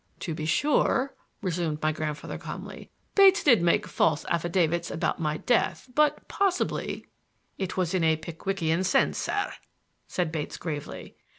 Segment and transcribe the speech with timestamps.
[0.21, 1.13] "To be sure,"
[1.43, 7.05] resumed my grandfather calmly; "Bates did make false affidavits about my death; but possibly—"
[7.59, 9.53] "It was in a Pickwickian sense, sir,"
[10.07, 11.17] said Bates gravely.